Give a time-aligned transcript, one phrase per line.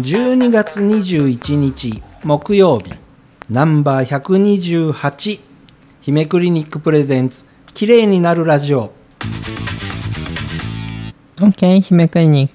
[0.00, 2.94] 12月21日木曜日。
[3.50, 5.40] ナンバー128
[6.00, 7.44] 姫クリニックプレゼンツ。
[7.74, 8.92] 綺麗になるラジオ。
[11.36, 12.54] OK 姫クリニック。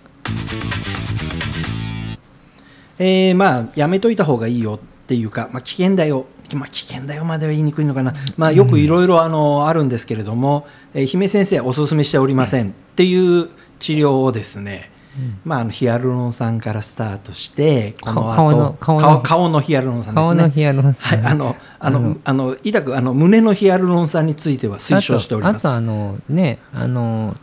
[2.98, 6.26] えー、まあやめといた方がいいよっていうか、まあ、危険だよ
[6.56, 12.70] まあ、危険だよまでは言いにくいのかな、まあ、よくいろいろあのあるんですけれども、えー姫先生はおすすめしておりません。
[12.70, 14.92] っていう治療をですね、
[15.46, 19.08] まあ、あのヒアルロン酸からスタートしてこの後顔の顔の。
[19.08, 20.36] 顔顔のヒアルロン酸ですね。
[20.36, 21.20] 顔のヒアルロン酸。
[21.20, 25.68] はい、あのあのあの痛くあの胸のヒアルロン酸については推奨しております。
[25.68, 27.36] あとあのねあの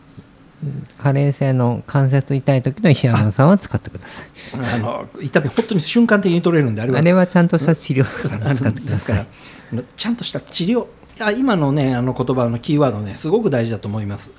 [0.99, 4.27] 加齢性の関節痛い時のヒアルロン酸は使ってください。
[4.75, 6.99] あの痛み本当に瞬間的に取れるんであれは。
[6.99, 9.27] あれはちゃんとした治療使ってくだですか
[9.73, 9.83] ら。
[9.97, 10.87] ちゃんとした治療。
[11.21, 14.31] あ今のねあの言葉のキーワードねすごく大事だと思います。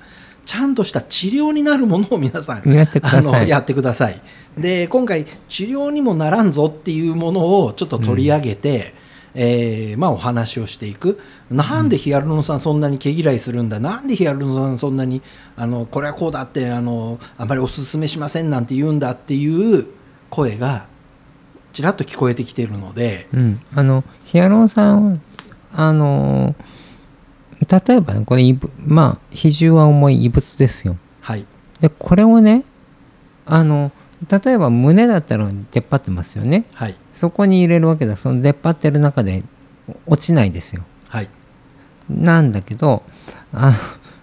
[0.44, 3.48] ちゃんとした治療になるものを皆さんやってください。
[3.48, 4.20] やってください。
[4.56, 8.94] で今回治療にもならんぞっていうものをちょっと取り上げて、
[9.38, 11.20] えーまあ、お話をしていく。
[11.50, 13.78] なんでヒアルロン酸そんなに毛嫌いするんだ？
[13.78, 15.20] なんでヒアルロン酸そんなに
[15.56, 19.86] あのこれはこうだってあのあまりお勧めしませんなんて言うんだっていう
[20.30, 20.88] 声が
[21.72, 25.18] ちらっと聞こえてきているので、うん、あのヒアルロン酸は
[25.72, 26.54] あの
[27.60, 30.96] 例えばねこれ異物まあ比重は重い異物ですよ。
[31.20, 31.44] はい。
[31.80, 32.64] でこれをね
[33.44, 33.92] あの
[34.30, 36.64] 例えば胸だったら出っ張ってますよね。
[36.72, 36.96] はい。
[37.12, 38.16] そこに入れるわけだ。
[38.16, 39.42] その出っ張ってる中で
[40.06, 40.84] 落ちないですよ。
[41.08, 41.28] はい。
[42.10, 43.02] なんだけど
[43.52, 43.72] あ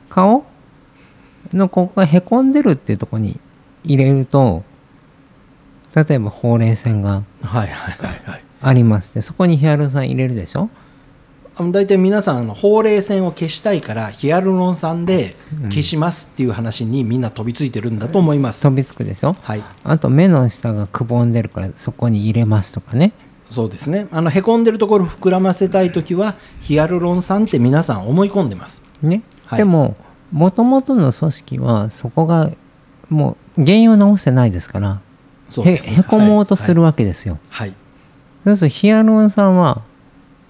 [0.10, 0.46] 顔
[1.54, 3.40] のここがへこんでるっていうところに
[3.84, 4.64] 入れると
[5.96, 8.44] 例えばほうれい線がはいはいはいはい。
[8.62, 9.14] あります。
[9.14, 10.70] でそこにヒアルロン酸入れるでしょ
[11.56, 19.36] あの大体皆さんあのほうれい線を消したいからヒアルロン酸で消しますっていう話にみんな飛びついてるんだと思います、飛びつくでしょ？
[19.42, 19.64] はい。
[19.84, 23.14] あと目の下がくぼんでるからそこに入れますとかね。
[23.52, 24.08] そうですね。
[24.12, 28.84] あのへこんでるところを膨らませたい時はヒアルロン酸って皆さん思い込んでます。
[29.04, 29.60] ね、はい。
[29.60, 29.96] でも
[30.32, 32.50] もともとの組織はそこが
[33.10, 35.00] もう原因を治してないですからへ
[35.50, 35.92] そうです。
[35.92, 37.76] へこもうとするわけですよ、はい、はい。
[38.46, 39.84] そうするとヒアルロン酸は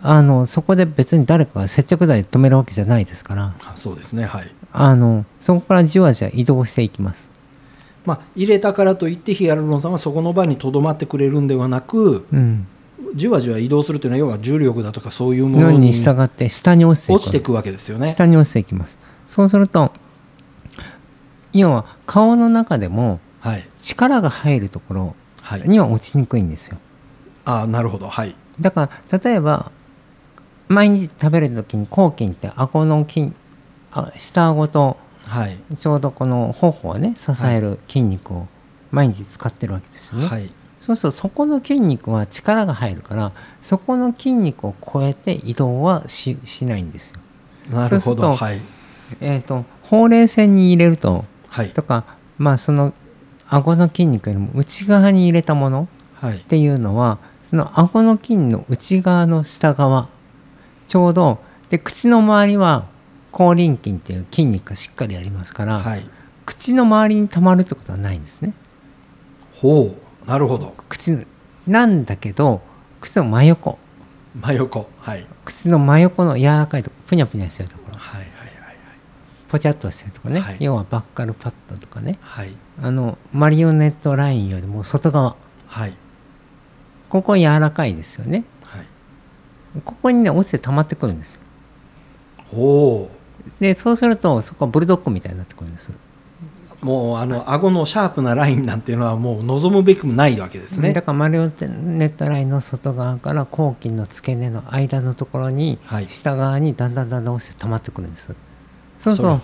[0.06, 3.53] あのそこで別に誰かが接着剤で止めるわけじゃないですから。
[3.64, 4.25] あそうですね。
[4.25, 4.53] はい。
[4.74, 7.30] あのそこからじわじわ移動していきます。
[8.06, 12.68] まあ入れたからといってヒアルロン酸はそこの場にとどまってくれるんではなくうん。
[13.16, 17.18] じわじわ移動するというのは要は重力だとかそういうもののにに従って下に落ちていく。
[17.20, 18.09] 落ちていくわけですよね。
[18.09, 19.00] 下に落ちていきます。
[19.28, 19.94] そうすると
[21.53, 23.64] 要は顔の中でもはい。
[23.80, 25.62] 力が入るところはい。
[25.62, 26.78] には落ちにくいんですよ。
[27.46, 28.09] あなるほど。
[28.09, 28.35] はい。
[28.59, 29.72] だから例えば
[30.68, 33.34] 毎日食べる時に抗菌って顎の筋
[33.91, 35.57] あ下顎とはい。
[35.78, 38.47] ちょうどこの頬をね支える筋肉を
[38.91, 40.50] 毎日使ってるわけですよね、はい。
[40.79, 43.31] そうするとそこの筋肉は力が入るから
[43.62, 47.19] そこの筋肉を超えて移動はししないんですよ。
[47.72, 48.62] なるほそうするとどはい。
[49.22, 51.72] えっ、とほうれい線に入れるとはい。
[51.72, 52.03] とか
[52.38, 52.94] まあその
[53.47, 56.38] 顎の筋肉よりも内側に入れたものはい。
[56.38, 60.09] っていうのはその顎の筋の内側の下側
[60.94, 61.40] ちょうど
[61.70, 62.86] で口の周りは
[63.31, 66.08] 口輪筋っていう筋肉がしっかりありますから、はい。
[66.46, 68.54] 口の周りに溜まるってことはないんですね。
[69.56, 70.76] ほうなるほど。
[70.88, 71.26] 口
[71.66, 72.62] なんだけど
[73.02, 73.80] 口の真横。
[74.40, 75.26] 真横はい。
[75.46, 77.98] 口の真横の柔らかいとこぷにゃぷにゃしてるところ。
[77.98, 78.53] はいはいはい
[79.50, 80.58] ポチャッとしてるところね、はい。
[80.59, 82.20] 要はバッカルパッドとかね。
[82.22, 82.46] はい。
[82.46, 85.38] はいあのマリオネットラインよりも外側。
[85.66, 85.96] はい。
[87.09, 88.32] ここ柔らかいですよね。
[88.38, 88.46] はい
[89.81, 91.35] ここにね落ちて溜まってくるんです。
[91.35, 91.41] よ
[92.51, 93.09] ほ
[93.59, 95.91] でそうするとそこはブルドッグみたいになってくるんです。
[95.91, 100.94] うもうあの顎のシャープなラインなんていうのはもう望むべくもないわけですね。
[100.94, 106.07] だからマリオネットラインの外側から後筋の付け根の間のところに、はい。
[106.09, 108.35] 下側にだんだんだんだん落ちて溜まってくるんです。
[108.97, 109.41] そうするそと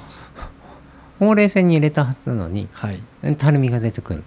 [1.19, 2.99] ほうれい線に入れたはずなのにはい。
[3.37, 4.23] たるみが出てくる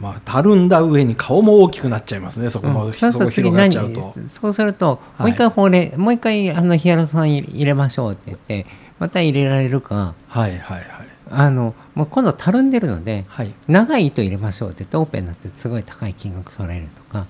[0.00, 2.92] まあたるんだ上に顔も大きくなっちゃいますねそこも、うん。
[2.92, 4.28] そうそこすると次何広がっちゃうと。
[4.28, 8.66] そうすると、はいもう一回ほうれいもう一回あのヒアルロン酸入れましょうって言って
[8.98, 10.14] また入れられるか。
[10.28, 10.86] はいはいはい。
[11.28, 13.54] あのもう今度たるんでるのではい。
[13.68, 17.26] 長い糸入れましょうって言ってオープンになってすごい高い金額取られるとか。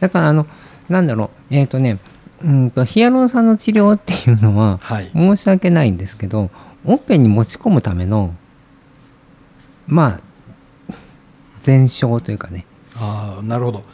[0.00, 0.46] だからあの
[0.88, 1.98] なんだろうえっ、とね
[2.44, 5.10] うんとヒアルロン酸の治療っていうのははい。
[5.14, 6.50] 申し訳ないんですけど
[6.84, 8.34] オッペンに持ち込むための
[9.86, 10.25] まあ
[11.66, 12.64] 前哨というかね。
[12.94, 13.84] ああなるほど。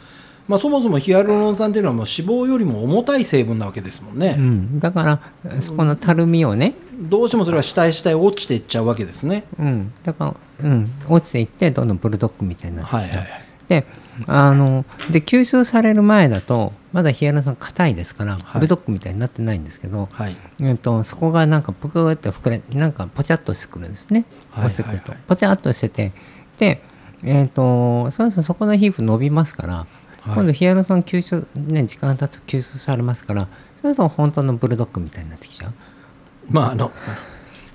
[0.45, 9.45] まあ、そもそもヒアルロン酸っていうのはもう脂肪よりも重たい成分なわけですもんね、うん、だからそこのたるみをね、どうしてもそれは下へ下へ落ちていっちゃうわけですね。
[9.57, 13.41] うん、だから、うん、落ちていってどんどんブルドッグみたいになってきちゃう、はいはいはい。
[13.69, 13.85] で
[14.27, 18.43] あので吸収される前だとまだヒアルロン酸硬いですから、はい。
[18.55, 20.35] ブルドッグみたいになってないんですけど、はい。
[20.59, 24.25] えっとそこがなんかぷくって膨れなんかポチャっとしてくるんですね。
[24.51, 25.17] はいはいはい。
[25.25, 26.11] ポチャっとしてて
[26.59, 26.83] で
[27.23, 29.85] えっ、とそうするとそこの皮膚伸びますから、は
[30.31, 30.33] い。
[30.35, 33.47] 今度ヒアルロン酸吸収ね時間が経つと吸収されますから
[33.81, 35.73] それと本当のブルドッグみたいになってきちゃう。
[36.49, 36.91] まああの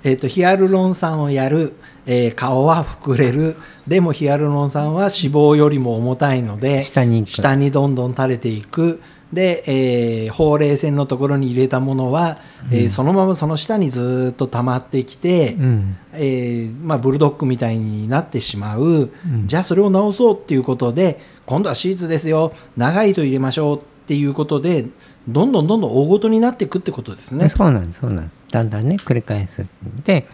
[0.04, 1.74] えー、とヒアルロン酸をやる、
[2.06, 3.56] えー顔は膨れる。
[3.88, 9.00] でもヒアルロン酸は脂肪よりも重たいので下に下にどんどん垂れていく
[9.32, 12.38] で、えーほうれい線のところに入れたものは、
[12.70, 15.96] えーそのままその下にずーっと溜まってきて、うん。
[16.14, 19.10] えーまあ、ブルドッグみたいになってしまう、ん。
[19.46, 22.52] じゃあそれを直そうっていうことで今度はシーツですよ。
[22.76, 24.86] 長い糸入れましょうっていうことで
[25.28, 27.50] どんどんどんどん大ごとになっていくってことですね。
[27.50, 28.42] そうなんですそうなんです。
[28.50, 29.66] だんだんね繰り返す
[30.04, 30.26] で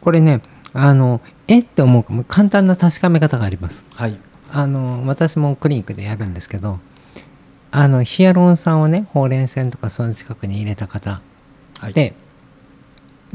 [0.00, 0.40] これね
[0.72, 2.24] あのえって思うかも。
[2.24, 3.84] 簡単な確かめ方があります。
[3.94, 4.16] はい。
[4.50, 6.78] あの私もクリニックでやるんですけど
[7.76, 11.20] あのヒアルロン酸をねほうれい線とかその近くに入れた方。
[11.80, 11.92] はい。
[11.92, 12.14] で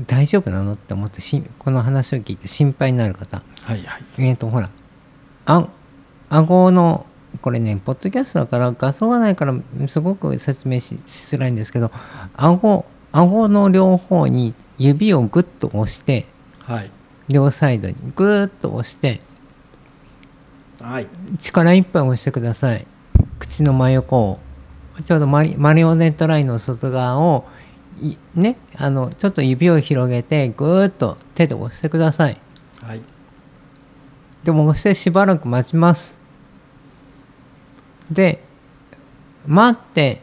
[0.08, 3.44] 大丈夫なのって思ってしこの話を聞いて心配になる方。
[3.64, 4.04] はいはい。
[4.18, 4.70] えっ、とほら
[5.46, 5.68] あ
[6.30, 7.06] 顎の
[7.42, 9.54] これねポッドキャストだから画像がないから
[9.88, 11.92] すごく説明ししづらいんですけど
[12.38, 16.26] 顎顎の両方に指をグッと押して
[16.64, 16.92] はい。
[17.28, 19.20] 両サイドにグーッと押して
[20.80, 21.08] はい。
[21.40, 22.88] 力いっぱい押してください
[23.40, 24.40] 口の真横を
[25.06, 27.46] ちょうどマリマリオネットラインの外側を
[28.02, 32.40] いねあのちょっと指を広げてグーッと手で押してください。
[32.82, 33.02] はい。
[34.44, 36.20] でも押してしばらく待ちます。
[38.12, 38.44] で
[39.46, 40.22] 待って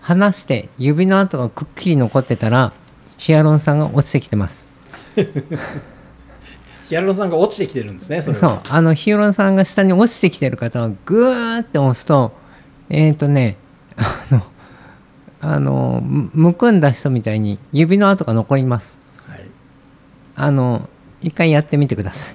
[0.00, 2.72] 離して指の跡がくっきり残ってたら
[3.18, 4.66] ヒアルロン酸が落ちてきてます。
[6.88, 8.60] ヒアルロン酸が落ちてきてるんですねそう。
[8.68, 12.32] あのヒアルロン酸が下に落ちてきてる方はグーって押すと
[12.90, 13.56] えっ、ー、とね
[13.96, 14.42] あの
[15.40, 18.98] あのむむくんだ人みたいに指の跡が残ります。
[19.26, 19.46] はい、
[20.36, 20.88] あの
[21.20, 22.34] 一回やってみてください。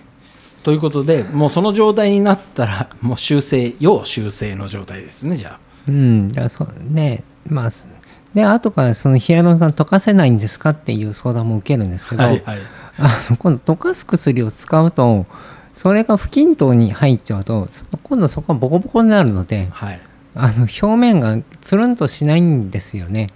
[0.64, 5.60] ということでもうその状態になったらもう修正要修正の状態ですねじゃ
[5.90, 7.86] うんだそねまあす
[8.34, 12.60] で後からそのヒアルロン酸溶かせないんですかっていう相談も受けるんですけど、あはいはい。
[12.98, 15.26] あの今度溶かす薬を使うと
[15.74, 20.00] それが不均等に入っちゃうとそ今度そこがボコボコになるのではい
[20.36, 23.30] あの表面がつるんとしないんですよね。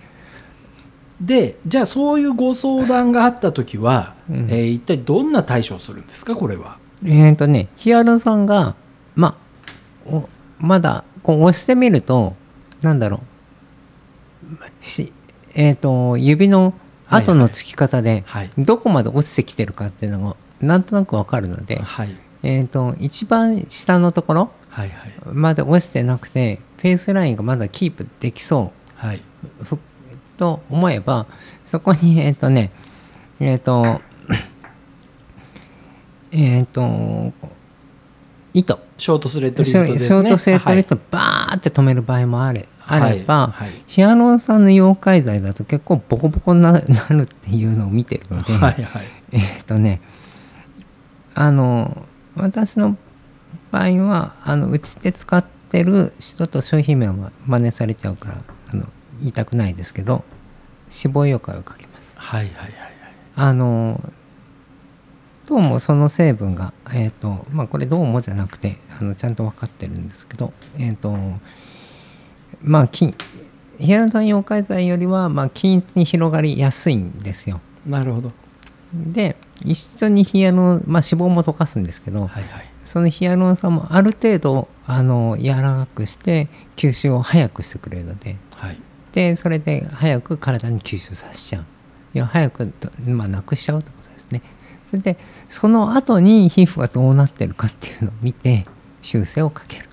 [1.22, 4.48] でじゃあそういうご相談があった時は、うん。
[4.50, 6.78] えー一体どんな対処をするんですかこれは？
[7.06, 8.76] えっ、とねヒアルロン酸が
[9.16, 9.38] ま
[10.06, 10.28] お
[10.60, 12.36] まだこう押してみると
[12.82, 13.24] なんだろう。
[14.80, 15.12] し
[15.54, 16.74] えっ、と指の
[17.10, 18.50] 跡のつき方ではい。
[18.58, 22.16] どこまで落ちてきてるかっていうのがなんとなくわかるので、はい。
[22.44, 24.52] えっ、と一番下のところ
[25.34, 29.22] まで落ちてなくてフェイスラインがまだキープできそはい、
[30.38, 31.28] と思えば
[31.66, 32.72] そこにえっ、とね
[33.40, 34.02] えっ、と
[36.32, 37.34] えっ、と
[38.54, 38.80] 糸。
[38.98, 40.08] ショートスレッドリショートですね。
[40.08, 43.72] ショートスレッドリットはバーって止める場合もあれあれば、はい。
[43.86, 49.04] ヒアルロン酸の溶解剤だと結構ボコボコにななるっていうのを見てるので、い、はいはい。
[49.32, 50.02] えっ、とね
[51.36, 52.98] あの私の
[53.72, 58.38] 場合はあのうちで使ってる人と商品名は真似されちゃうから
[58.74, 58.86] あの
[59.20, 60.24] 言いたくないですけど
[60.90, 62.18] 脂肪溶解をかけます。
[62.18, 62.72] はいはいはいはい。
[63.36, 64.02] あの
[65.48, 71.16] どうもその成分がえっ、とまあこれどうもじゃなくてあのちゃんと分かってるんですけどえっ、と
[72.62, 73.16] まあ菌
[73.80, 77.60] ヒアルロン酸溶解剤よりはまあ均一に広がりやすいんですよ。
[77.86, 78.32] なるほど。
[78.94, 88.38] で一緒にヒアルまあ、脂肪も溶かすんですけど、はいはいそのヒアルロン酸もある程度あの柔らかくして吸収を早くしてくれるので。
[88.56, 88.80] はい。
[89.12, 91.66] でそれで早く体に吸収させちゃう。
[92.14, 94.42] いや早くと、まあ、なくしちゃうってことですね。
[94.84, 95.18] それで
[95.50, 98.66] その後に皮膚がどうなってるかっていうのを見て
[99.02, 99.90] 修正をかける。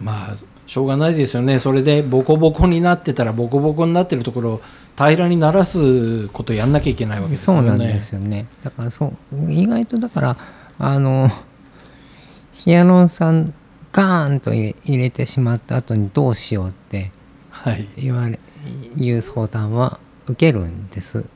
[0.00, 0.34] まあ
[0.66, 1.58] しょうがないですよね。
[1.58, 4.62] それでボコボコになってたらボコボコになってるところを
[4.96, 7.60] 平らにならすことやんなきゃいけないわけですよね。
[7.60, 8.46] そうなんですよね。
[8.62, 10.36] だからそう意外とだから
[10.78, 11.30] あの
[12.66, 13.54] ヒアルロン酸
[13.92, 17.12] ガーンと入れてしまった後にどうしようって
[17.48, 17.88] はい。
[17.96, 18.38] 言われ
[18.96, 21.26] いう相談は受けるんです。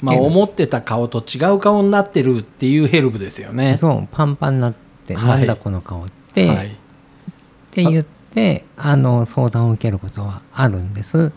[0.00, 3.76] まあ思ってた顔と違う顔になってるっていうヘルプですよね。
[3.76, 4.74] そうパンパンになっ
[5.06, 5.38] て、はい。
[5.38, 6.66] なんだこの顔って、はい。
[6.66, 6.70] っ
[7.70, 11.32] て言ってあの相談を受けることはあるんです。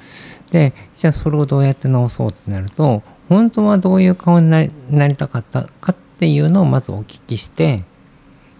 [0.51, 7.83] でじゃあそれをどうやって直そうってなると本当はどういう顔になりなりたかったかっていうのをまずお聞きして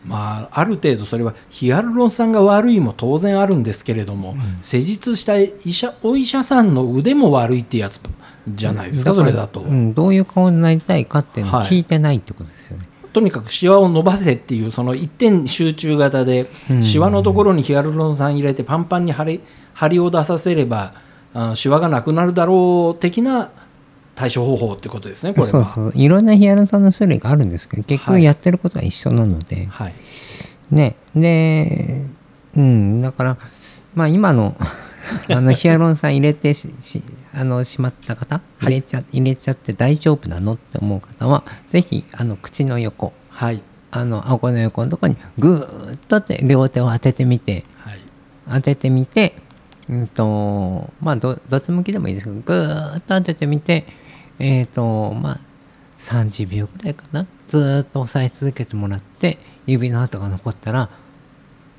[0.06, 8.02] まあ、ある程度それはヒアルロン酸が悪いも当然あるんですけれども、施術した医者お医者さんの腕も悪いってやつ
[8.48, 12.88] じゃないですか、だからそれだと、うん、どういう顔になりたいかっていうのを聞いてないってことですよね。
[13.14, 16.84] とにかくシワを伸ばせっていうその一点集中型で、うん。
[16.84, 19.42] シワのところにヒアルロン酸入れてパンパンに張り
[19.74, 20.94] 張りを出させれば
[21.34, 23.52] あシワがなくなるだろう的な
[24.16, 25.50] 対処方法ってことですねこれは。
[25.50, 25.92] そうそう。
[25.96, 28.22] いろんなヒアルロン酸の種類があるんですけど結はい。
[28.22, 29.94] 局やってることは一緒なので、はい。
[30.72, 30.96] ね。
[31.16, 32.06] で
[32.56, 33.00] うん。
[33.00, 33.38] だから
[33.96, 34.56] まあ今の
[35.30, 37.04] あのヒアルロン酸入れてしし
[37.34, 43.62] あのしまった方入れちゃ,、入れちゃって大丈夫なのって思う方はぜひあの口の横はい。
[43.92, 48.00] あの顎の横のところにグーッとって両手を当ててみてはい。
[48.50, 49.36] 当ててみて、
[49.90, 53.86] うんとまあどどっち向きでもいいですけどぐーっと当ててみて
[54.44, 55.40] えっ、とまあ
[55.98, 57.26] 30秒ぐらいかな。
[57.48, 60.90] ずーっと押さえ続けてもらって指の跡が残ったら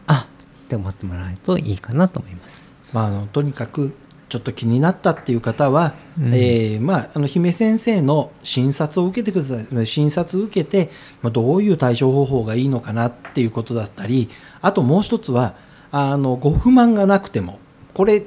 [0.07, 0.29] あ
[0.65, 2.65] って思ってもらえるといいかなと思います。
[2.93, 3.95] まあ、あのとにかく
[4.31, 6.35] ちょっと気になったっていう方は、うん。
[6.35, 9.87] えーまあ、あの姫先生の診察を受けてください。
[9.87, 10.91] 診察受けて、
[11.21, 14.31] まあ、どういう対処方法がいいのかなっていうことだったり
[14.63, 15.55] あともう一つは
[15.93, 17.59] あのご不満がなくても
[17.93, 18.27] これじ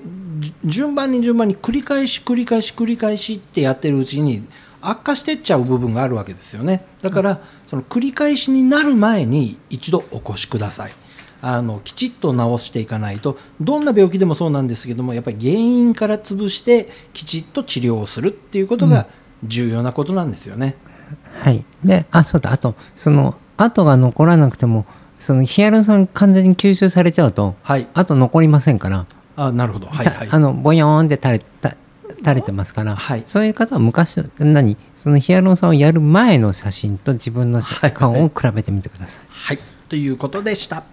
[0.65, 4.43] 順番に順番に繰り返し繰り返し繰り返しってやってるうちに
[4.81, 6.85] 悪化してっちゃう部分があるわけですよね。
[7.01, 10.91] だからその繰り返しになる前に一度お越しください。
[11.41, 13.37] あのきちっと治していかないと。
[13.59, 19.07] どんな病気でもそうなんですけどもやっぱり原因から潰してきちっと治療をするっていうことが
[19.43, 20.75] 重要なことなんですよね。
[21.33, 21.63] はい。
[21.83, 24.85] で、あ、そうだ、あと、その跡が残らなくても、
[25.19, 29.05] そのヒアルロン酸完全に吸収されちゃうと、はい、あと残りませんから、
[29.37, 30.29] あなるほど、はいたはい。
[30.29, 31.77] あのボヨーンって垂れた
[32.17, 33.23] 垂れてますから、はい。
[33.27, 34.75] そういう方は昔何？
[34.95, 37.61] そのヒアルロン酸をやる前の写真と自分の
[37.93, 39.25] 顔を比べてみてください。
[39.29, 40.83] はい、ということでした。